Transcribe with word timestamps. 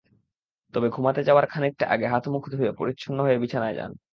তবে, 0.73 0.87
ঘুমাতে 0.89 1.21
যাওয়ার 1.23 1.45
খানিকটা 1.47 1.85
আগে 1.87 2.05
হাত-মুখ 2.07 2.43
ধুয়ে 2.51 2.71
পরিচ্ছন্ন 2.79 3.17
হয়ে 3.23 3.41
বিছানায় 3.43 3.75
যান। 3.75 3.91